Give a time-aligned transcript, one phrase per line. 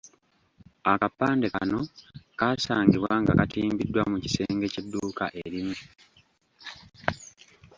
[0.91, 1.79] Akapande kano
[2.39, 5.77] kaasangibwa nga katimbiddwa mu kisenge ky'edduuka erimu.